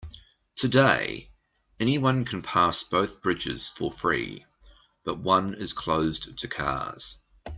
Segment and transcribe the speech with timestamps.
[0.55, 1.29] Today,
[1.79, 4.45] anyone can pass both bridges for free,
[5.03, 7.19] but one is closed to cars.